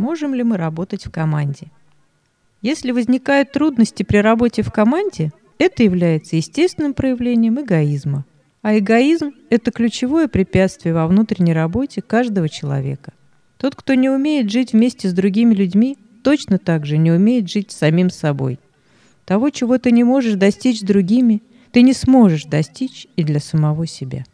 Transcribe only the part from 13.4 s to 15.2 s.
Тот, кто не умеет жить вместе с